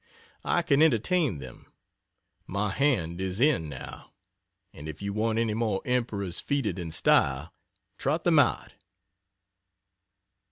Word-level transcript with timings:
I 0.43 0.63
can, 0.63 0.81
entertain 0.81 1.37
them. 1.37 1.71
My 2.47 2.71
hand 2.71 3.21
is 3.21 3.39
in, 3.39 3.69
now, 3.69 4.13
and 4.73 4.89
if 4.89 4.99
you 4.99 5.13
want 5.13 5.37
any 5.37 5.53
more 5.53 5.79
Emperors 5.85 6.39
feted 6.39 6.79
in 6.79 6.89
style, 6.89 7.53
trot 7.99 8.23
them 8.23 8.39
out. 8.39 8.73